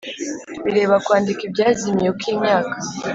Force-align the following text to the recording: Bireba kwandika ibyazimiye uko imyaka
Bireba 0.63 0.95
kwandika 1.05 1.41
ibyazimiye 1.45 2.09
uko 2.13 2.25
imyaka 2.33 2.75